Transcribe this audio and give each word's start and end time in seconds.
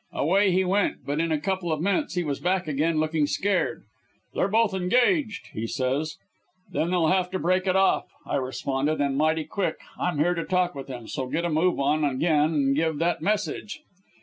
"Away 0.13 0.51
he 0.51 0.63
went, 0.65 1.05
but 1.05 1.19
in 1.19 1.31
a 1.31 1.39
couple 1.39 1.71
of 1.71 1.79
minutes 1.79 2.15
was 2.17 2.39
back 2.39 2.67
again, 2.67 2.99
looking 2.99 3.27
scared, 3.27 3.83
'They're 4.33 4.47
both 4.47 4.73
engaged,' 4.73 5.49
he 5.53 5.67
says. 5.67 6.15
"'Then 6.71 6.89
they'll 6.89 7.05
have 7.09 7.29
to 7.29 7.37
break 7.37 7.67
it 7.67 7.75
off,' 7.75 8.09
I 8.25 8.37
responded, 8.37 8.99
'and 8.99 9.15
mighty 9.15 9.43
quick. 9.43 9.75
I'm 9.99 10.17
here 10.17 10.33
to 10.33 10.43
talk 10.43 10.73
with 10.73 10.87
them, 10.87 11.07
so 11.07 11.27
get 11.27 11.45
a 11.45 11.51
move 11.51 11.79
on 11.79 12.01
you 12.01 12.09
again 12.09 12.51
and 12.51 12.75
give 12.75 12.97
that 12.97 13.21
message.' 13.21 13.79